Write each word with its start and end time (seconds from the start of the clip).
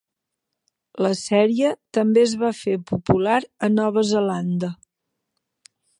La 1.05 1.11
sèrie 1.19 1.73
també 1.97 2.23
es 2.29 2.33
va 2.45 2.51
fer 2.61 2.75
popular 2.93 3.39
a 3.69 3.69
Nova 3.77 4.05
Zelanda. 4.15 4.71